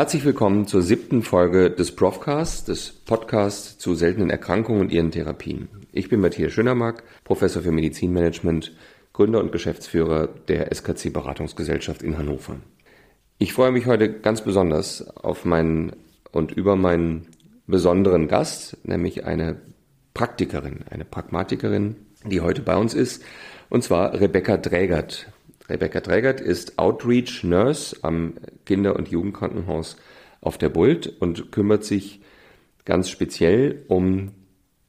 [0.00, 5.68] Herzlich willkommen zur siebten Folge des Profcast, des Podcasts zu seltenen Erkrankungen und ihren Therapien.
[5.92, 8.72] Ich bin Matthias Schönermark, Professor für Medizinmanagement,
[9.12, 12.56] Gründer und Geschäftsführer der SKC Beratungsgesellschaft in Hannover.
[13.36, 15.92] Ich freue mich heute ganz besonders auf meinen
[16.32, 17.26] und über meinen
[17.66, 19.60] besonderen Gast, nämlich eine
[20.14, 23.22] Praktikerin, eine Pragmatikerin, die heute bei uns ist,
[23.68, 25.30] und zwar Rebecca Drägert.
[25.70, 28.34] Rebecca Drägert ist Outreach Nurse am
[28.66, 29.96] Kinder- und Jugendkrankenhaus
[30.40, 32.20] auf der Bult und kümmert sich
[32.84, 34.32] ganz speziell um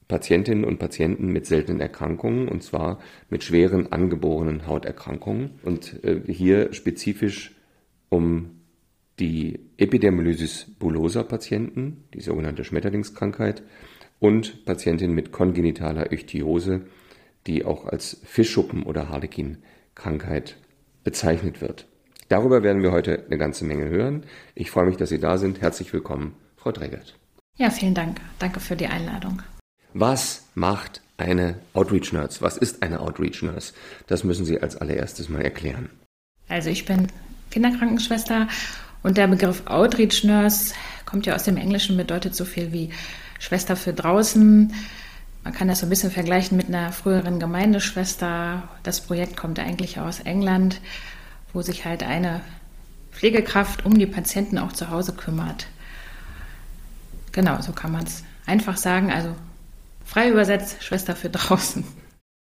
[0.08, 3.00] Patientinnen und Patienten mit seltenen Erkrankungen, und zwar
[3.30, 5.52] mit schweren angeborenen Hauterkrankungen.
[5.64, 7.56] Und äh, hier spezifisch
[8.10, 8.62] um
[9.20, 13.64] die Epidermolysis bullosa Patienten, die sogenannte Schmetterlingskrankheit,
[14.20, 16.82] und Patientinnen mit kongenitaler Ichthyose,
[17.48, 20.58] die auch als Fischschuppen- oder Harlekin-Krankheit
[21.04, 21.86] bezeichnet wird.
[22.30, 24.24] Darüber werden wir heute eine ganze Menge hören.
[24.56, 25.62] Ich freue mich, dass Sie da sind.
[25.62, 27.16] Herzlich willkommen, Frau Dregert.
[27.58, 28.22] Ja, vielen Dank.
[28.40, 29.42] Danke für die Einladung.
[29.94, 32.42] Was macht eine Outreach Nurse?
[32.42, 33.74] Was ist eine Outreach Nurse?
[34.08, 35.90] Das müssen Sie als allererstes mal erklären.
[36.48, 37.08] Also ich bin
[37.52, 38.48] Kinderkrankenschwester
[39.04, 40.74] und der Begriff Outreach Nurse
[41.06, 42.90] kommt ja aus dem Englischen, bedeutet so viel wie
[43.40, 44.74] Schwester für draußen.
[45.44, 48.64] Man kann das so ein bisschen vergleichen mit einer früheren Gemeindeschwester.
[48.84, 50.80] Das Projekt kommt eigentlich aus England,
[51.54, 52.42] wo sich halt eine
[53.12, 55.68] Pflegekraft um die Patienten auch zu Hause kümmert.
[57.32, 59.12] Genau, so kann man es einfach sagen.
[59.12, 59.36] Also
[60.06, 61.84] frei übersetzt, Schwester für draußen.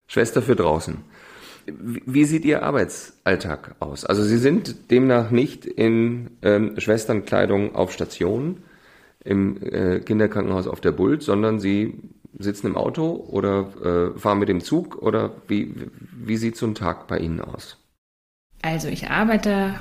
[0.08, 0.98] Schwester für draußen.
[1.66, 4.06] Wie sieht Ihr Arbeitsalltag aus?
[4.06, 8.64] Also Sie sind demnach nicht in ähm, Schwesternkleidung auf Station
[9.26, 12.00] im äh, Kinderkrankenhaus auf der Bult, sondern Sie
[12.40, 16.76] sitzen im Auto oder äh, fahren mit dem Zug oder wie, wie sieht so ein
[16.76, 17.78] Tag bei Ihnen aus?
[18.62, 19.76] Also ich arbeite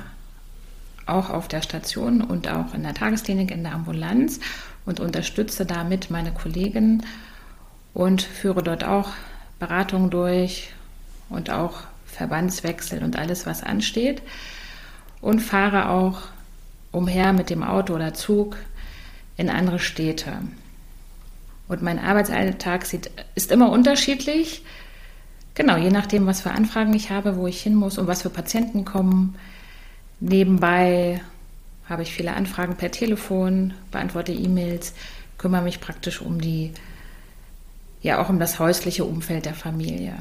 [1.05, 4.39] auch auf der Station und auch in der Tagesklinik in der Ambulanz
[4.85, 7.03] und unterstütze damit meine Kollegen
[7.93, 9.09] und führe dort auch
[9.59, 10.73] Beratungen durch
[11.29, 14.21] und auch Verbandswechsel und alles, was ansteht.
[15.21, 16.21] Und fahre auch
[16.91, 18.55] umher mit dem Auto oder Zug
[19.35, 20.33] in andere Städte.
[21.67, 24.63] Und mein Arbeitsalltag sieht, ist immer unterschiedlich.
[25.53, 28.29] Genau, je nachdem, was für Anfragen ich habe, wo ich hin muss und was für
[28.29, 29.35] Patienten kommen.
[30.19, 31.21] Nebenbei
[31.85, 34.93] habe ich viele Anfragen per Telefon, beantworte E-Mails,
[35.37, 36.71] kümmere mich praktisch um die,
[38.01, 40.15] ja auch um das häusliche Umfeld der Familie.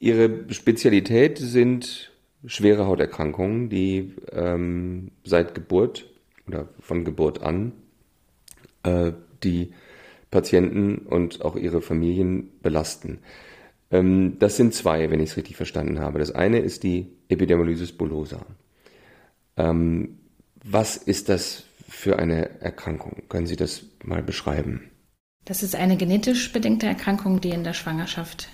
[0.00, 2.12] Ihre Spezialität sind
[2.46, 6.06] schwere Hauterkrankungen, die ähm, seit Geburt
[6.46, 7.72] oder von Geburt an
[8.84, 9.72] äh, die
[10.30, 13.20] Patienten und auch ihre Familien belasten.
[13.90, 16.18] Ähm, das sind zwei, wenn ich es richtig verstanden habe.
[16.18, 18.44] Das eine ist die Epidermolysis bullosa.
[19.56, 20.18] Ähm,
[20.64, 23.22] was ist das für eine Erkrankung?
[23.28, 24.90] Können Sie das mal beschreiben?
[25.44, 28.48] Das ist eine genetisch bedingte Erkrankung, die in der Schwangerschaft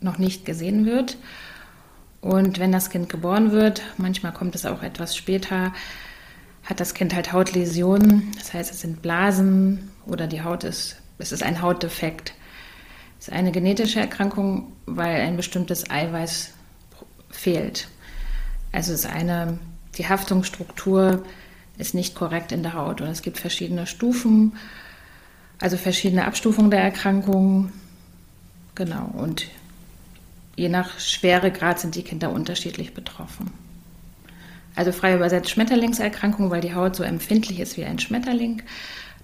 [0.00, 1.18] noch nicht gesehen wird.
[2.22, 5.74] Und wenn das Kind geboren wird, manchmal kommt es auch etwas später,
[6.62, 8.32] hat das Kind halt Hautläsionen.
[8.38, 12.34] Das heißt, es sind Blasen oder die Haut ist es ist ein Hautdefekt.
[13.20, 16.52] Es ist eine genetische Erkrankung, weil ein bestimmtes Eiweiß
[17.30, 17.88] fehlt.
[18.72, 19.58] Also es ist eine,
[19.96, 21.24] die Haftungsstruktur
[21.78, 24.56] ist nicht korrekt in der Haut und es gibt verschiedene Stufen,
[25.60, 27.72] also verschiedene Abstufungen der Erkrankung.
[28.74, 29.46] Genau, und
[30.56, 33.52] je nach Schweregrad sind die Kinder unterschiedlich betroffen.
[34.74, 38.62] Also frei übersetzt Schmetterlingserkrankung, weil die Haut so empfindlich ist wie ein Schmetterling.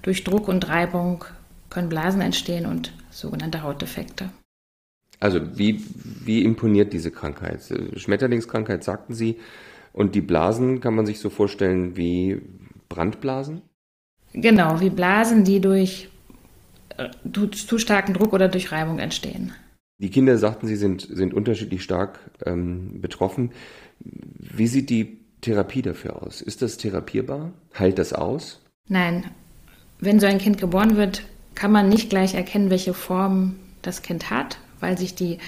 [0.03, 1.25] Durch Druck und Reibung
[1.71, 4.31] können Blasen entstehen und sogenannte Hautdefekte.
[5.21, 5.85] Also wie,
[6.25, 7.61] wie imponiert diese Krankheit?
[7.97, 9.39] Schmetterlingskrankheit sagten Sie.
[9.93, 12.41] Und die Blasen kann man sich so vorstellen wie
[12.89, 13.63] Brandblasen?
[14.33, 16.09] Genau, wie Blasen, die durch
[16.97, 17.09] äh,
[17.51, 19.53] zu starken Druck oder durch Reibung entstehen.
[20.01, 23.51] Die Kinder, sagten Sie, sind, sind unterschiedlich stark ähm, betroffen.
[23.99, 26.41] Wie sieht die Therapie dafür aus?
[26.41, 27.53] Ist das therapierbar?
[27.77, 28.61] Heilt das aus?
[28.89, 29.25] Nein.
[29.99, 31.23] Wenn so ein Kind geboren wird,
[31.59, 35.39] kann man nicht gleich erkennen, welche Form das Kind hat, weil sich die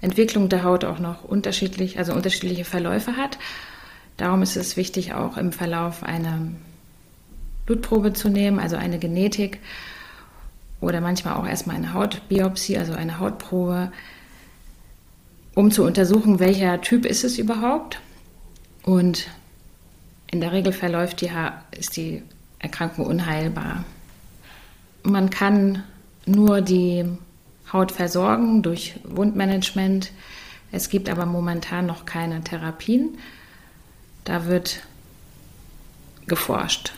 [0.00, 3.38] Entwicklung der Haut auch noch unterschiedlich, also unterschiedliche Verläufe hat.
[4.16, 6.50] Darum ist es wichtig, auch im Verlauf eine
[7.64, 9.60] Blutprobe zu nehmen, also eine Genetik
[10.80, 13.92] oder manchmal auch erstmal eine Hautbiopsie, also eine Hautprobe,
[15.54, 18.00] um zu untersuchen, welcher Typ ist es überhaupt.
[18.82, 19.28] Und
[20.28, 21.30] in der Regel verläuft die,
[21.70, 22.24] ist die
[22.58, 23.84] Erkrankung unheilbar.
[25.04, 25.82] Man kann
[26.26, 27.04] nur die
[27.72, 30.12] Haut versorgen durch Wundmanagement.
[30.70, 33.18] Es gibt aber momentan noch keine Therapien.
[34.24, 34.82] Da wird
[36.26, 36.92] geforscht.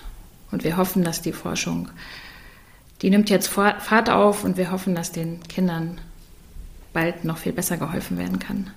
[0.50, 1.88] Und wir hoffen, dass die Forschung,
[3.02, 6.00] die nimmt jetzt Fahrt auf und wir hoffen, dass den Kindern
[6.92, 8.70] bald noch viel besser geholfen werden kann.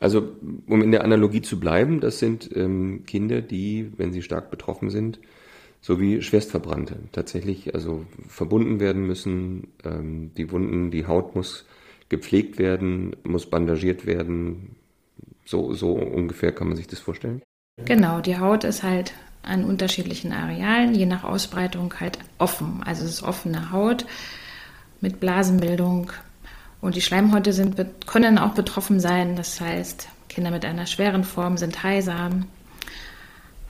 [0.00, 0.32] Also,
[0.66, 4.90] um in der Analogie zu bleiben, das sind ähm, Kinder, die, wenn sie stark betroffen
[4.90, 5.18] sind,
[5.84, 9.68] so wie Schwerstverbrannte tatsächlich also verbunden werden müssen.
[9.84, 11.66] Ähm, die Wunden, die Haut muss
[12.08, 14.76] gepflegt werden, muss bandagiert werden.
[15.44, 17.42] So, so ungefähr kann man sich das vorstellen.
[17.84, 22.82] Genau, die Haut ist halt an unterschiedlichen Arealen, je nach Ausbreitung halt offen.
[22.86, 24.06] Also es ist offene Haut
[25.02, 26.10] mit Blasenbildung.
[26.80, 27.76] Und die Schleimhäute sind,
[28.06, 29.36] können auch betroffen sein.
[29.36, 32.30] Das heißt, Kinder mit einer schweren Form sind heiser,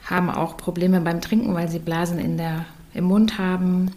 [0.05, 3.91] haben auch Probleme beim Trinken, weil sie Blasen in der, im Mund haben.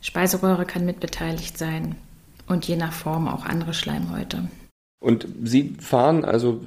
[0.00, 1.94] Speiseröhre kann mitbeteiligt sein
[2.46, 4.48] und je nach Form auch andere Schleimhäute.
[5.00, 6.60] Und Sie fahren also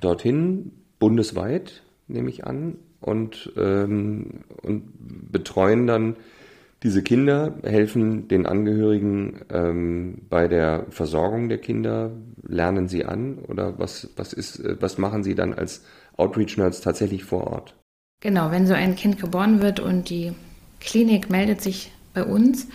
[0.00, 4.84] dorthin bundesweit, nehme ich an, und, ähm, und
[5.32, 6.16] betreuen dann
[6.82, 12.10] diese Kinder, helfen den Angehörigen ähm, bei der Versorgung der Kinder,
[12.42, 15.84] lernen sie an oder was, was, ist, was machen Sie dann als
[16.16, 17.74] Outreach-Nerds tatsächlich vor Ort?
[18.20, 20.32] Genau, wenn so ein Kind geboren wird und die
[20.80, 22.68] Klinik meldet sich bei uns,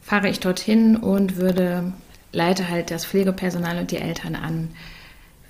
[0.00, 1.92] fahre ich dorthin und würde
[2.32, 4.70] leite halt das Pflegepersonal und die Eltern an.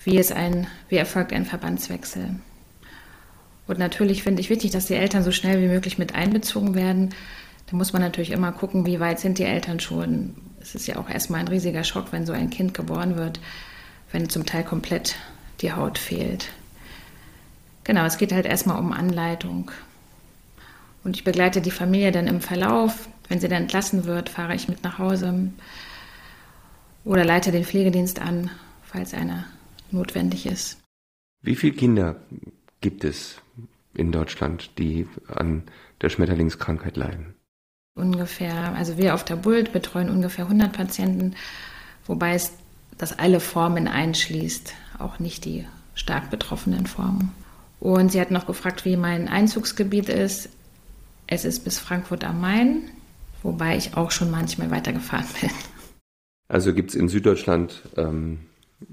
[0.02, 2.36] Wie, ist ein, wie erfolgt ein Verbandswechsel?
[3.66, 7.14] Und natürlich finde ich wichtig, dass die Eltern so schnell wie möglich mit einbezogen werden.
[7.70, 10.34] Da muss man natürlich immer gucken, wie weit sind die Eltern schon.
[10.60, 13.40] Es ist ja auch erstmal ein riesiger Schock, wenn so ein Kind geboren wird,
[14.10, 15.14] wenn zum Teil komplett
[15.60, 16.48] die Haut fehlt.
[17.90, 19.72] Genau, es geht halt erstmal um Anleitung.
[21.02, 23.08] Und ich begleite die Familie dann im Verlauf.
[23.28, 25.50] Wenn sie dann entlassen wird, fahre ich mit nach Hause
[27.04, 28.48] oder leite den Pflegedienst an,
[28.84, 29.44] falls einer
[29.90, 30.80] notwendig ist.
[31.42, 32.14] Wie viele Kinder
[32.80, 33.42] gibt es
[33.94, 35.64] in Deutschland, die an
[36.00, 37.34] der Schmetterlingskrankheit leiden?
[37.96, 41.34] Ungefähr, also wir auf der Bult betreuen ungefähr 100 Patienten,
[42.06, 42.52] wobei es
[42.98, 45.66] das alle Formen einschließt, auch nicht die
[45.96, 47.34] stark betroffenen Formen.
[47.80, 50.50] Und sie hat noch gefragt, wie mein Einzugsgebiet ist.
[51.26, 52.90] Es ist bis Frankfurt am Main,
[53.42, 55.50] wobei ich auch schon manchmal weitergefahren bin.
[56.48, 58.40] Also gibt es in Süddeutschland, ähm,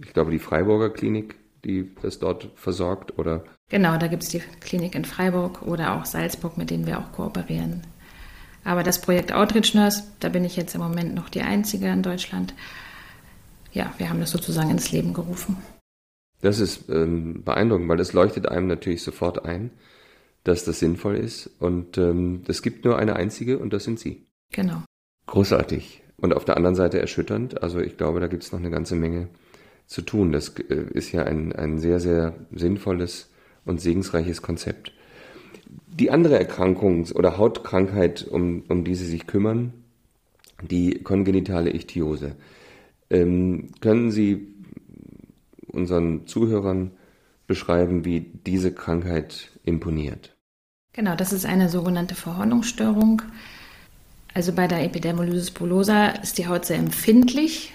[0.01, 1.35] ich glaube, die Freiburger Klinik,
[1.65, 3.43] die das dort versorgt, oder?
[3.69, 7.11] Genau, da gibt es die Klinik in Freiburg oder auch Salzburg, mit denen wir auch
[7.11, 7.81] kooperieren.
[8.63, 12.03] Aber das Projekt Outreach Nurse, da bin ich jetzt im Moment noch die Einzige in
[12.03, 12.53] Deutschland.
[13.71, 15.57] Ja, wir haben das sozusagen ins Leben gerufen.
[16.41, 19.71] Das ist ähm, beeindruckend, weil das leuchtet einem natürlich sofort ein,
[20.43, 21.49] dass das sinnvoll ist.
[21.59, 24.25] Und ähm, es gibt nur eine einzige und das sind Sie.
[24.51, 24.83] Genau.
[25.25, 26.03] Großartig.
[26.17, 27.61] Und auf der anderen Seite erschütternd.
[27.61, 29.29] Also ich glaube, da gibt es noch eine ganze Menge
[29.87, 30.31] zu tun.
[30.31, 33.29] Das äh, ist ja ein, ein sehr, sehr sinnvolles
[33.65, 34.93] und segensreiches Konzept.
[35.87, 39.73] Die andere Erkrankung oder Hautkrankheit, um, um die Sie sich kümmern,
[40.61, 42.35] die kongenitale Ichthyose.
[43.09, 44.53] Ähm, können Sie
[45.67, 46.91] unseren Zuhörern
[47.47, 50.35] beschreiben, wie diese Krankheit imponiert?
[50.93, 53.21] Genau, das ist eine sogenannte Verhornungsstörung.
[54.33, 57.73] Also bei der Epidermolysis bullosa ist die Haut sehr empfindlich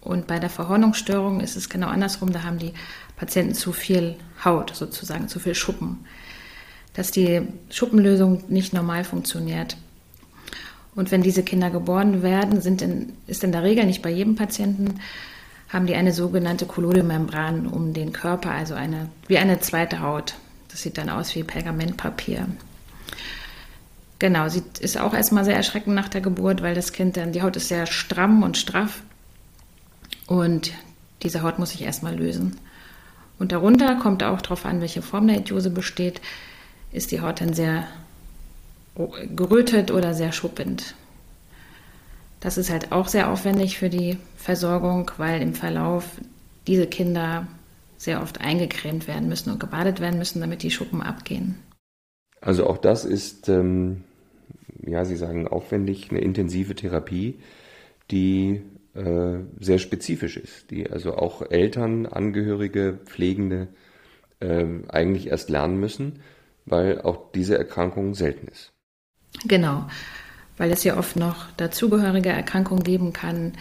[0.00, 2.32] und bei der Verhornungsstörung ist es genau andersrum.
[2.32, 2.72] Da haben die
[3.16, 6.04] Patienten zu viel Haut, sozusagen zu viel Schuppen.
[6.94, 9.76] Dass die Schuppenlösung nicht normal funktioniert.
[10.94, 15.00] Und wenn diese Kinder geboren werden, in, ist in der Regel nicht bei jedem Patienten
[15.68, 20.34] haben die eine sogenannte Kolodiomembran um den Körper, also eine, wie eine zweite Haut.
[20.68, 22.46] Das sieht dann aus wie Pergamentpapier.
[24.18, 27.42] Genau, sie ist auch erstmal sehr erschreckend nach der Geburt, weil das Kind dann, die
[27.42, 29.02] Haut ist sehr stramm und straff
[30.26, 30.72] und
[31.22, 32.58] diese Haut muss sich erstmal lösen.
[33.38, 36.20] Und darunter kommt auch darauf an, welche Form der Idiose besteht,
[36.90, 37.86] ist die Haut dann sehr
[39.36, 40.94] gerötet oder sehr schuppend.
[42.40, 46.20] Das ist halt auch sehr aufwendig für die Versorgung, weil im Verlauf
[46.66, 47.48] diese Kinder
[47.96, 51.56] sehr oft eingecremt werden müssen und gebadet werden müssen, damit die Schuppen abgehen.
[52.40, 54.04] Also auch das ist, ähm,
[54.86, 57.40] ja, Sie sagen aufwendig, eine intensive Therapie,
[58.12, 58.62] die
[58.94, 63.66] äh, sehr spezifisch ist, die also auch Eltern, Angehörige, Pflegende
[64.38, 66.20] äh, eigentlich erst lernen müssen,
[66.66, 68.72] weil auch diese Erkrankung selten ist.
[69.46, 69.86] Genau
[70.58, 73.52] weil es ja oft noch dazugehörige Erkrankungen geben kann.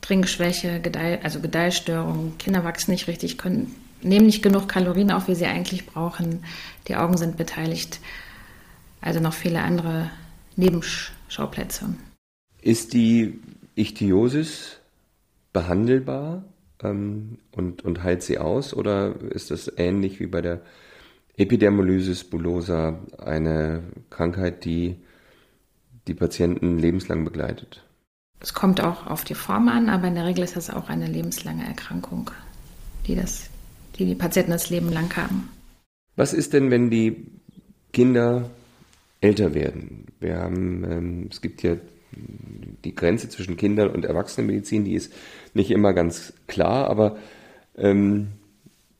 [0.00, 5.34] Trinkschwäche, Gedeih, also Gedeihstörungen, Kinder wachsen nicht richtig, können, nehmen nicht genug Kalorien auf, wie
[5.34, 6.44] sie eigentlich brauchen.
[6.88, 8.00] Die Augen sind beteiligt.
[9.00, 10.10] Also noch viele andere
[10.56, 11.94] Nebenschauplätze.
[12.62, 13.40] Ist die
[13.74, 14.78] Ichthyosis
[15.52, 16.44] behandelbar
[16.82, 20.62] ähm, und, und heilt sie aus oder ist das ähnlich wie bei der
[21.36, 24.96] Epidermolysis bullosa eine Krankheit, die
[26.06, 27.84] die Patienten lebenslang begleitet?
[28.40, 31.06] Es kommt auch auf die Form an, aber in der Regel ist das auch eine
[31.06, 32.30] lebenslange Erkrankung,
[33.06, 33.48] die das,
[33.98, 35.48] die, die Patienten das Leben lang haben.
[36.16, 37.26] Was ist denn, wenn die
[37.92, 38.50] Kinder
[39.20, 40.06] älter werden?
[40.20, 41.76] Wir haben, ähm, es gibt ja
[42.84, 45.12] die Grenze zwischen Kindern und Erwachsenenmedizin, die ist
[45.54, 47.16] nicht immer ganz klar, aber
[47.76, 48.28] ähm,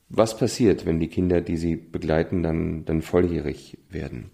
[0.08, 4.30] was passiert, wenn die Kinder, die sie begleiten, dann, dann volljährig werden?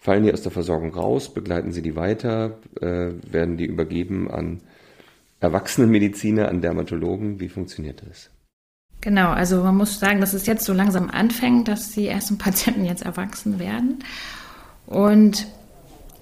[0.00, 1.32] Fallen die aus der Versorgung raus?
[1.32, 2.58] Begleiten sie die weiter?
[2.80, 4.62] Äh, werden die übergeben an
[5.40, 7.38] Erwachsenenmediziner, an Dermatologen?
[7.38, 8.30] Wie funktioniert das?
[9.02, 12.86] Genau, also man muss sagen, dass es jetzt so langsam anfängt, dass die ersten Patienten
[12.86, 13.98] jetzt erwachsen werden.
[14.86, 15.46] Und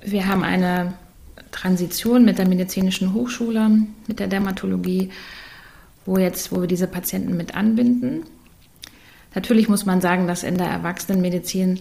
[0.02, 0.94] wir haben eine
[1.52, 3.70] Transition mit der medizinischen Hochschule,
[4.08, 5.10] mit der Dermatologie,
[6.04, 8.24] wo jetzt, wo wir diese Patienten mit anbinden.
[9.34, 11.80] Natürlich muss man sagen, dass in der Erwachsenenmedizin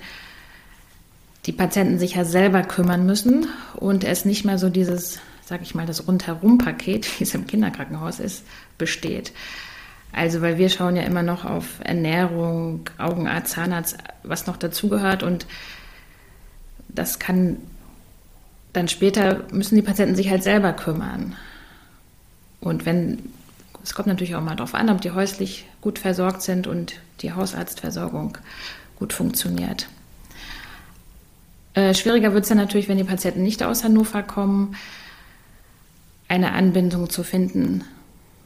[1.48, 5.74] die Patienten sich ja selber kümmern müssen und es nicht mehr so dieses, sag ich
[5.74, 8.44] mal, das Rundherum-Paket, wie es im Kinderkrankenhaus ist,
[8.78, 9.32] besteht.
[10.12, 15.46] Also, weil wir schauen ja immer noch auf Ernährung, Augenarzt, Zahnarzt, was noch dazugehört und
[16.90, 17.58] das kann
[18.74, 21.36] dann später müssen die Patienten sich halt selber kümmern.
[22.60, 23.32] Und wenn,
[23.84, 27.34] es kommt natürlich auch mal darauf an, ob die häuslich gut versorgt sind und die
[27.34, 28.38] Hausarztversorgung
[28.98, 29.88] gut funktioniert.
[31.78, 34.76] Äh, schwieriger wird es dann natürlich, wenn die Patienten nicht aus Hannover kommen,
[36.28, 37.84] eine Anbindung zu finden,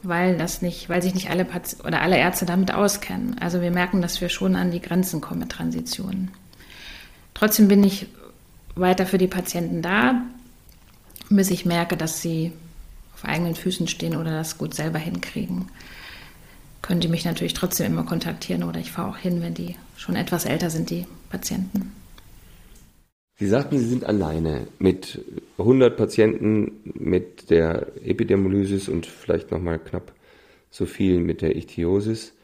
[0.02, 3.38] weil das nicht, weil sich nicht alle Pati oder alle Ärzte damit auskennen.
[3.38, 6.30] Also wir merken, dass wir schon an die Grenzen kommen mit Transitionen.
[7.32, 8.06] Trotzdem bin ich
[8.74, 10.20] weiter für die Patienten da,
[11.30, 12.52] bis ich merke, dass sie
[13.14, 15.70] auf eigenen Füßen stehen oder das gut selber hinkriegen.
[16.82, 20.16] Können die mich natürlich trotzdem immer kontaktieren oder ich fahre auch hin, wenn die schon
[20.16, 22.01] etwas älter sind, die Patienten.
[23.42, 25.20] Sie sagten, Sie sind alleine mit
[25.58, 30.12] 100 Patienten mit der Epidermolysis und vielleicht nochmal knapp
[30.70, 32.34] so viel mit der Ichthyosis.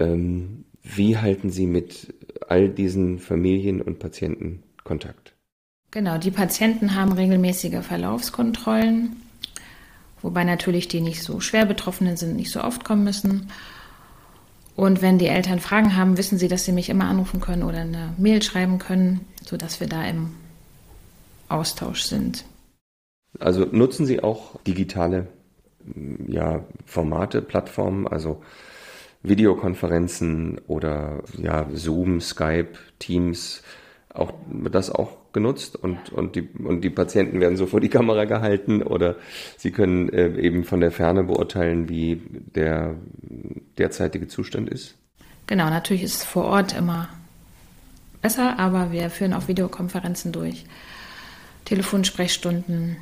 [0.00, 2.14] Ähm, wie halten Sie mit
[2.48, 5.36] all diesen Familien und Patienten Kontakt.
[5.92, 9.22] Genau, die Patienten haben regelmäßige Verlaufskontrollen,
[10.20, 13.52] wobei natürlich die nicht so schwer Betroffenen sind, nicht so oft kommen müssen.
[14.74, 17.78] Und wenn die Eltern Fragen haben, wissen sie, dass sie mich immer anrufen können oder
[17.78, 20.30] eine Mail schreiben können, sodass wir da im
[21.48, 22.44] Austausch sind.
[23.38, 25.28] Also nutzen Sie auch digitale
[26.26, 28.42] ja, Formate, Plattformen, also
[29.22, 33.62] Videokonferenzen oder ja, Zoom, Skype, Teams,
[34.14, 34.32] auch
[34.70, 38.82] das auch genutzt und, und, die, und die Patienten werden so vor die Kamera gehalten
[38.82, 39.16] oder
[39.56, 42.20] sie können äh, eben von der Ferne beurteilen, wie
[42.54, 42.96] der
[43.78, 44.96] derzeitige Zustand ist?
[45.46, 47.08] Genau, natürlich ist es vor Ort immer
[48.20, 50.64] besser, aber wir führen auch Videokonferenzen durch,
[51.64, 52.96] Telefonsprechstunden.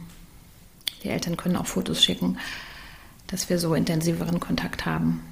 [1.03, 2.39] Die Eltern können auch Fotos schicken,
[3.27, 5.23] dass wir so intensiveren Kontakt haben.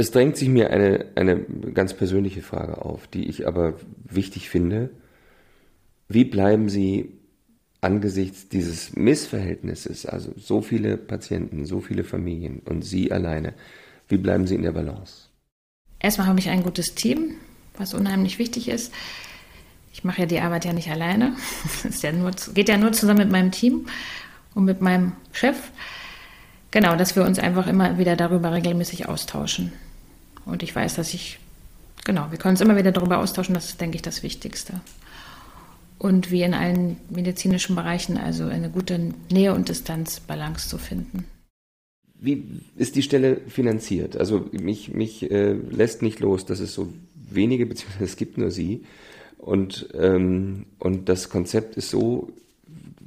[0.00, 1.40] Es drängt sich mir eine, eine
[1.74, 3.74] ganz persönliche Frage auf, die ich aber
[4.04, 4.90] wichtig finde.
[6.08, 7.12] Wie bleiben Sie
[7.80, 13.54] angesichts dieses Missverhältnisses, also so viele Patienten, so viele Familien und Sie alleine,
[14.06, 15.28] wie bleiben Sie in der Balance?
[15.98, 17.34] Erstmal habe ich ein gutes Team,
[17.76, 18.92] was unheimlich wichtig ist.
[19.92, 21.34] Ich mache ja die Arbeit ja nicht alleine.
[21.88, 22.12] Es ja
[22.54, 23.86] geht ja nur zusammen mit meinem Team
[24.54, 25.56] und mit meinem Chef.
[26.70, 29.72] Genau, dass wir uns einfach immer wieder darüber regelmäßig austauschen.
[30.48, 31.38] Und ich weiß, dass ich,
[32.04, 34.80] genau, wir können uns immer wieder darüber austauschen, das ist, denke ich, das Wichtigste.
[35.98, 41.24] Und wie in allen medizinischen Bereichen, also eine gute Nähe- und Distanzbalance zu finden.
[42.20, 42.44] Wie
[42.76, 44.16] ist die Stelle finanziert?
[44.16, 48.50] Also mich, mich äh, lässt nicht los, dass es so wenige, beziehungsweise es gibt nur
[48.50, 48.84] sie.
[49.36, 52.32] Und, ähm, und das Konzept ist so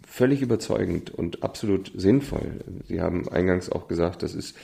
[0.05, 2.59] völlig überzeugend und absolut sinnvoll.
[2.87, 4.55] Sie haben eingangs auch gesagt, das ist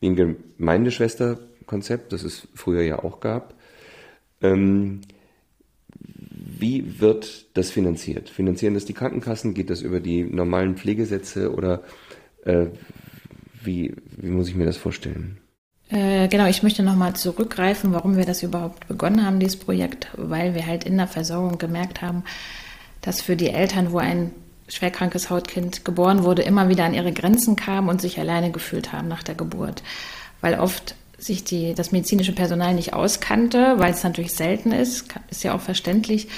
[0.00, 3.54] wie ein Gemeindeschwester Konzept, das es früher ja auch gab.
[4.42, 5.00] Ähm,
[6.58, 8.28] wie wird das finanziert?
[8.28, 9.54] Finanzieren das die Krankenkassen?
[9.54, 11.82] Geht das über die normalen Pflegesätze oder
[12.44, 12.66] äh,
[13.62, 15.38] wie, wie muss ich mir das vorstellen?
[15.90, 20.54] Äh, genau, ich möchte nochmal zurückgreifen, warum wir das überhaupt begonnen haben, dieses Projekt, weil
[20.54, 22.24] wir halt in der Versorgung gemerkt haben,
[23.02, 24.32] dass für die Eltern, wo ein
[24.68, 29.08] schwerkrankes Hautkind geboren wurde, immer wieder an ihre Grenzen kamen und sich alleine gefühlt haben
[29.08, 29.82] nach der Geburt.
[30.40, 30.94] Weil oft
[31.24, 35.60] sich die, das medizinische Personal nicht auskannte, weil es natürlich selten ist, ist ja auch
[35.60, 36.28] verständlich.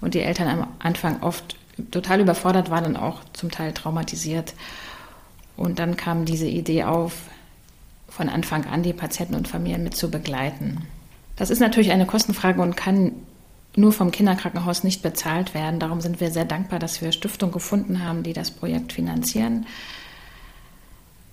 [0.00, 1.56] Und die Eltern am Anfang oft
[1.90, 4.54] total überfordert waren und auch zum Teil traumatisiert.
[5.56, 7.14] Und dann kam diese Idee auf,
[8.08, 10.86] von Anfang an die Patienten und Familien mit zu begleiten.
[11.34, 13.12] Das ist natürlich eine Kostenfrage und kann
[13.74, 15.80] nur vom Kinderkrankenhaus nicht bezahlt werden.
[15.80, 19.66] Darum sind wir sehr dankbar, dass wir Stiftungen gefunden haben, die das Projekt finanzieren.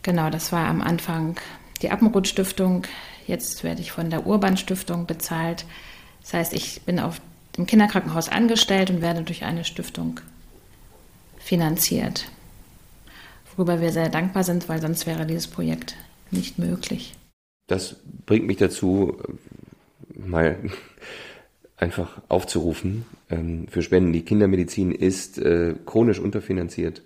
[0.01, 1.37] Genau, das war am Anfang
[1.83, 2.83] die Appenroth Stiftung.
[3.27, 5.65] Jetzt werde ich von der Urban Stiftung bezahlt.
[6.21, 7.21] Das heißt, ich bin auf
[7.57, 10.19] dem Kinderkrankenhaus angestellt und werde durch eine Stiftung
[11.37, 12.25] finanziert.
[13.55, 15.95] Worüber wir sehr dankbar sind, weil sonst wäre dieses Projekt
[16.31, 17.13] nicht möglich.
[17.67, 19.17] Das bringt mich dazu,
[20.15, 20.57] mal
[21.77, 24.13] einfach aufzurufen ähm, für Spenden.
[24.13, 27.01] Die Kindermedizin ist äh, chronisch unterfinanziert.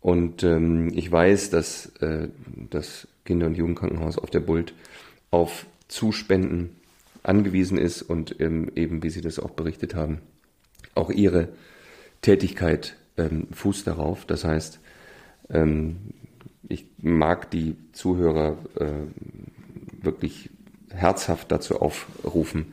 [0.00, 2.28] Und ähm, ich weiß, dass äh,
[2.70, 4.72] das Kinder- und Jugendkrankenhaus auf der Bult
[5.30, 6.70] auf Zuspenden
[7.22, 10.22] angewiesen ist und ähm, eben, wie Sie das auch berichtet haben,
[10.94, 11.48] auch Ihre
[12.22, 14.24] Tätigkeit ähm, fußt darauf.
[14.24, 14.80] Das heißt,
[15.50, 15.96] ähm,
[16.70, 20.48] ich mag die Zuhörer äh, wirklich
[20.90, 22.72] herzhaft dazu aufrufen,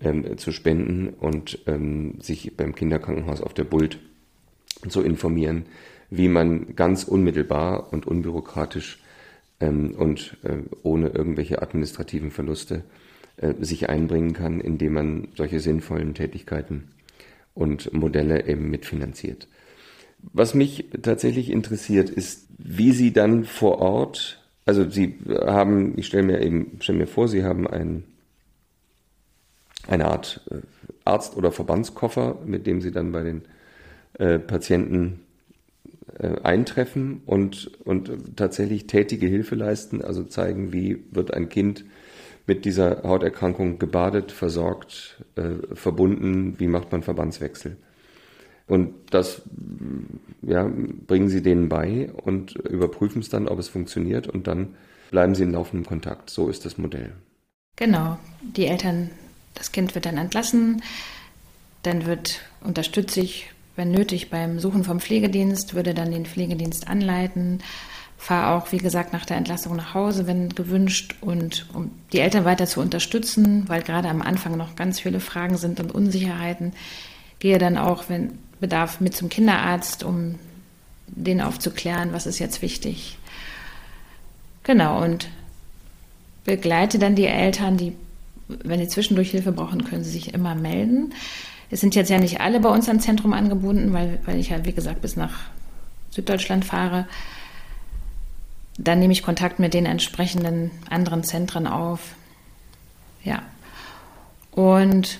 [0.00, 4.00] ähm, zu spenden und ähm, sich beim Kinderkrankenhaus auf der Bult
[4.88, 5.66] zu informieren,
[6.10, 8.98] wie man ganz unmittelbar und unbürokratisch
[9.60, 12.84] ähm, und äh, ohne irgendwelche administrativen Verluste
[13.36, 16.88] äh, sich einbringen kann, indem man solche sinnvollen Tätigkeiten
[17.54, 19.48] und Modelle eben mitfinanziert.
[20.32, 26.22] Was mich tatsächlich interessiert, ist, wie Sie dann vor Ort, also Sie haben, ich stelle
[26.22, 28.04] mir eben, stelle mir vor, Sie haben ein,
[29.86, 30.56] eine Art äh,
[31.04, 33.42] Arzt- oder Verbandskoffer, mit dem Sie dann bei den
[34.18, 35.20] äh, Patienten
[36.18, 41.84] äh, eintreffen und, und tatsächlich tätige Hilfe leisten, also zeigen, wie wird ein Kind
[42.46, 47.76] mit dieser Hauterkrankung gebadet, versorgt, äh, verbunden, wie macht man Verbandswechsel.
[48.66, 49.42] Und das
[50.42, 50.70] ja,
[51.06, 54.74] bringen Sie denen bei und überprüfen es dann, ob es funktioniert und dann
[55.10, 56.30] bleiben Sie in laufendem Kontakt.
[56.30, 57.12] So ist das Modell.
[57.76, 58.18] Genau.
[58.40, 59.10] Die Eltern,
[59.54, 60.82] das Kind wird dann entlassen,
[61.82, 67.60] dann wird unterstütze ich, wenn nötig, beim Suchen vom Pflegedienst, würde dann den Pflegedienst anleiten,
[68.16, 72.44] fahre auch, wie gesagt, nach der Entlassung nach Hause, wenn gewünscht, und um die Eltern
[72.44, 76.72] weiter zu unterstützen, weil gerade am Anfang noch ganz viele Fragen sind und Unsicherheiten,
[77.38, 80.36] gehe dann auch, wenn Bedarf, mit zum Kinderarzt, um
[81.06, 83.18] den aufzuklären, was ist jetzt wichtig.
[84.62, 85.28] Genau, und
[86.44, 87.92] begleite dann die Eltern, die,
[88.48, 91.12] wenn sie zwischendurch Hilfe brauchen, können sie sich immer melden.
[91.70, 94.64] Es sind jetzt ja nicht alle bei uns am Zentrum angebunden, weil, weil ich ja,
[94.64, 95.32] wie gesagt, bis nach
[96.10, 97.06] Süddeutschland fahre.
[98.78, 102.14] Dann nehme ich Kontakt mit den entsprechenden anderen Zentren auf.
[103.22, 103.42] Ja.
[104.50, 105.18] Und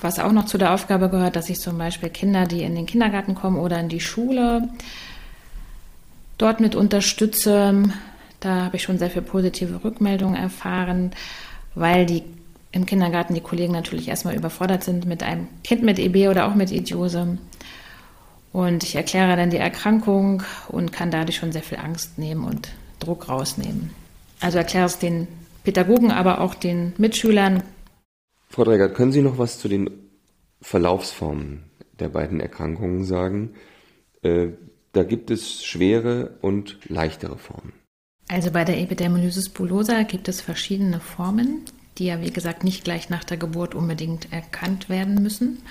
[0.00, 2.86] was auch noch zu der Aufgabe gehört, dass ich zum Beispiel Kinder, die in den
[2.86, 4.68] Kindergarten kommen oder in die Schule,
[6.38, 7.92] dort mit unterstütze.
[8.40, 11.10] Da habe ich schon sehr viel positive Rückmeldungen erfahren,
[11.74, 12.22] weil die
[12.72, 16.54] im Kindergarten die Kollegen natürlich erstmal überfordert sind mit einem Kind mit EB oder auch
[16.54, 17.38] mit Idiose.
[18.52, 22.70] Und ich erkläre dann die Erkrankung und kann dadurch schon sehr viel Angst nehmen und
[22.98, 23.90] Druck rausnehmen.
[24.40, 25.28] Also erkläre es den
[25.64, 27.62] Pädagogen, aber auch den Mitschülern.
[28.48, 29.90] Frau Dregert, können Sie noch was zu den
[30.60, 31.64] Verlaufsformen
[31.98, 33.54] der beiden Erkrankungen sagen?
[34.22, 34.48] Äh,
[34.92, 37.72] da gibt es schwere und leichtere Formen.
[38.28, 41.64] Also bei der Epidermolysis bullosa gibt es verschiedene Formen,
[41.98, 45.62] die ja wie gesagt nicht gleich nach der Geburt unbedingt erkannt werden müssen.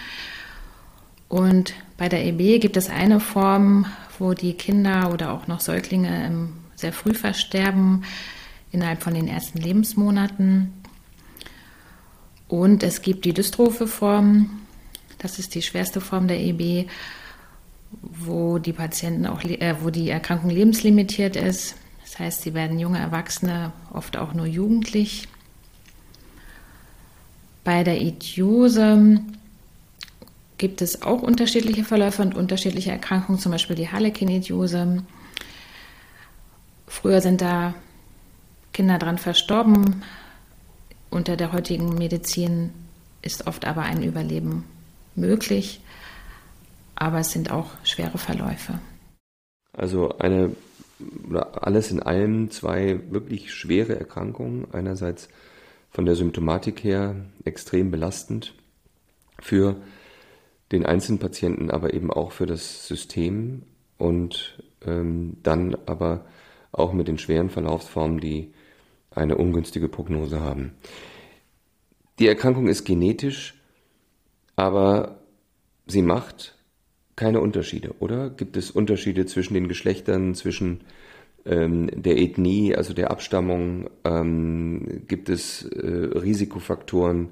[1.30, 3.86] Und bei der EB gibt es eine Form,
[4.20, 8.04] wo die Kinder oder auch noch Säuglinge ähm, sehr früh versterben,
[8.72, 10.74] innerhalb von den ersten Lebensmonaten.
[12.48, 14.62] Und es gibt die dystrophe Form,
[15.18, 16.88] das ist die schwerste Form der EB,
[18.02, 21.76] wo die Patienten auch, äh, wo die Erkrankung lebenslimitiert ist.
[22.04, 25.28] Das heißt, sie werden junge Erwachsene, oft auch nur jugendlich.
[27.68, 29.20] Bei der Idiose
[30.58, 35.04] gibt es auch unterschiedliche Verläufe und unterschiedliche Erkrankungen, zum Beispiel die Harlequin-Idiose.
[36.88, 37.74] Früher sind da
[38.72, 40.02] Kinder dran verstorben.
[41.10, 42.70] Unter der heutigen Medizin
[43.22, 44.64] ist oft aber ein Überleben
[45.16, 45.82] möglich,
[46.96, 48.80] aber es sind auch schwere Verläufe.
[49.74, 50.56] Also eine
[51.52, 54.68] alles in allem zwei wirklich schwere Erkrankungen.
[54.72, 55.28] Einerseits
[55.98, 58.54] von der Symptomatik her extrem belastend
[59.40, 59.78] für
[60.72, 63.64] den einzelnen Patienten, aber eben auch für das System
[63.98, 66.28] und ähm, dann aber
[66.72, 68.54] auch mit den schweren Verlaufsformen, die
[69.10, 70.76] eine ungünstige Prognose haben.
[72.20, 73.60] Die Erkrankung ist genetisch,
[74.56, 75.22] aber
[75.88, 76.60] sie macht
[77.16, 78.30] keine Unterschiede, oder?
[78.30, 80.82] Gibt es Unterschiede zwischen den Geschlechtern, zwischen
[81.48, 83.90] ähm, der Ethnie, also der Abstammung?
[84.04, 87.30] Ähm, gibt es äh, Risikofaktoren?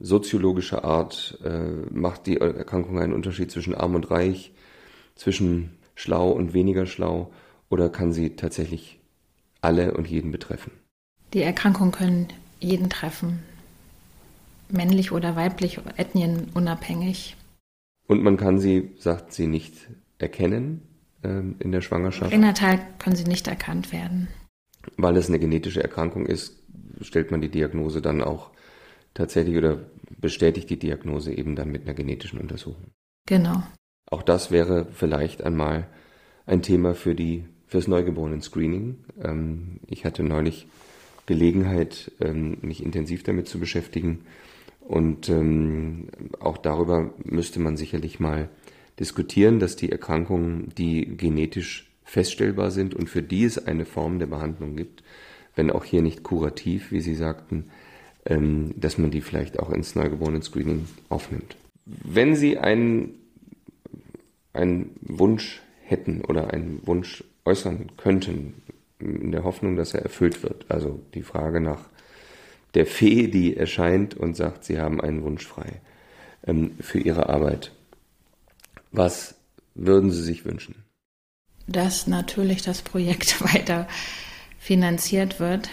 [0.00, 1.38] soziologischer Art?
[1.44, 4.52] Äh, macht die Erkrankung einen Unterschied zwischen arm und reich,
[5.14, 7.32] zwischen schlau und weniger schlau?
[7.68, 8.98] Oder kann sie tatsächlich
[9.60, 10.72] alle und jeden betreffen?
[11.34, 12.28] Die Erkrankungen können
[12.60, 13.40] jeden treffen,
[14.70, 17.36] männlich oder weiblich, ethnienunabhängig.
[18.06, 19.74] Und man kann sie, sagt sie, nicht
[20.18, 20.82] erkennen
[21.22, 22.30] ähm, in der Schwangerschaft?
[22.30, 24.28] Pränatal können sie nicht erkannt werden.
[24.96, 26.56] Weil es eine genetische Erkrankung ist,
[27.00, 28.50] stellt man die Diagnose dann auch
[29.14, 29.78] tatsächlich oder
[30.18, 32.92] bestätigt die Diagnose eben dann mit einer genetischen Untersuchung.
[33.26, 33.62] Genau.
[34.10, 35.86] Auch das wäre vielleicht einmal
[36.46, 38.96] ein Thema für die fürs Neugeborenen-Screening.
[39.22, 40.66] Ähm, ich hatte neulich
[41.26, 44.24] Gelegenheit, ähm, mich intensiv damit zu beschäftigen.
[44.80, 46.08] Und ähm,
[46.40, 48.48] auch darüber müsste man sicherlich mal
[48.98, 54.26] diskutieren, dass die Erkrankungen, die genetisch feststellbar sind und für die es eine Form der
[54.26, 55.02] Behandlung gibt,
[55.54, 57.70] wenn auch hier nicht kurativ, wie Sie sagten,
[58.24, 61.56] ähm, dass man die vielleicht auch ins Neugeborenen-Screening aufnimmt.
[61.84, 63.14] Wenn Sie einen,
[64.52, 68.54] einen Wunsch hätten oder einen Wunsch äußern könnten,
[69.00, 71.84] in der Hoffnung, dass er erfüllt wird, also die Frage nach
[72.74, 75.80] der Fee, die erscheint und sagt, Sie haben einen Wunsch frei
[76.46, 77.72] ähm, für Ihre Arbeit.
[78.92, 79.34] Was
[79.74, 80.84] würden Sie sich wünschen?
[81.66, 83.88] Dass natürlich das Projekt weiter
[84.58, 85.68] finanziert wird.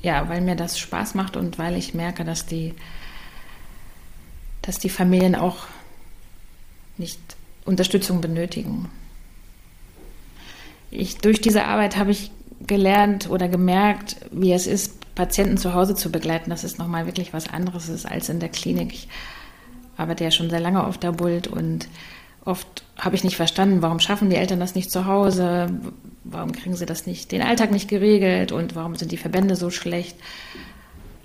[0.00, 2.74] Ja, weil mir das Spaß macht und weil ich merke, dass die,
[4.62, 5.66] dass die Familien auch
[6.98, 7.18] nicht
[7.64, 8.88] Unterstützung benötigen.
[10.90, 12.30] Ich, durch diese Arbeit habe ich
[12.66, 16.50] gelernt oder gemerkt, wie es ist, Patienten zu Hause zu begleiten.
[16.50, 18.92] Das ist nochmal wirklich was anderes ist als in der Klinik.
[18.92, 19.08] Ich
[19.98, 21.88] arbeite ja schon sehr lange auf der Bult und
[22.44, 25.68] oft habe ich nicht verstanden, warum schaffen die Eltern das nicht zu Hause,
[26.24, 29.70] warum kriegen sie das nicht, den Alltag nicht geregelt und warum sind die Verbände so
[29.70, 30.16] schlecht.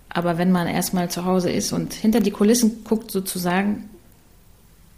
[0.09, 3.89] Aber wenn man erstmal zu Hause ist und hinter die Kulissen guckt sozusagen,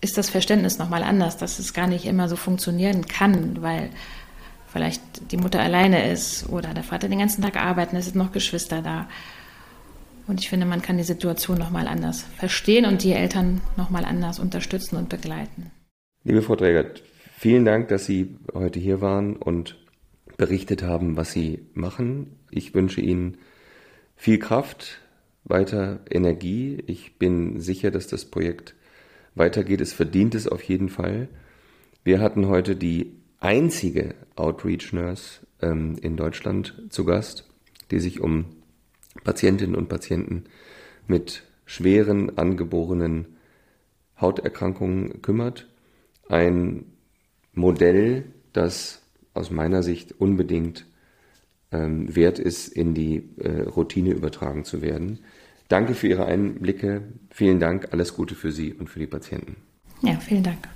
[0.01, 3.89] ist das Verständnis nochmal anders, dass es gar nicht immer so funktionieren kann, weil
[4.67, 8.31] vielleicht die Mutter alleine ist oder der Vater den ganzen Tag arbeiten, es sind noch
[8.31, 9.07] Geschwister da.
[10.27, 14.39] Und ich finde, man kann die Situation nochmal anders verstehen und die Eltern nochmal anders
[14.39, 15.71] unterstützen und begleiten.
[16.23, 17.03] Liebe Frau Trägert,
[17.37, 19.77] vielen Dank, dass Sie heute hier waren und
[20.37, 22.39] berichtet haben, was Sie machen.
[22.49, 23.37] Ich wünsche Ihnen
[24.15, 24.99] viel Kraft,
[25.43, 26.83] weiter Energie.
[26.87, 28.75] Ich bin sicher, dass das Projekt
[29.35, 29.81] weitergeht.
[29.81, 31.27] Es verdient es auf jeden Fall.
[32.03, 37.47] Wir hatten heute die einzige Outreach Nurse ähm, in Deutschland zu Gast,
[37.91, 38.45] die sich um
[39.23, 40.45] Patientinnen und Patienten
[41.07, 43.37] mit schweren angeborenen
[44.19, 45.67] Hauterkrankungen kümmert.
[46.29, 46.85] Ein
[47.53, 49.01] Modell, das
[49.33, 50.85] aus meiner Sicht unbedingt
[51.71, 55.19] ähm, wert ist, in die äh, Routine übertragen zu werden.
[55.67, 57.01] Danke für Ihre Einblicke.
[57.31, 57.89] Vielen Dank.
[57.91, 59.57] Alles Gute für Sie und für die Patienten.
[60.01, 60.67] Ja, vielen Dank.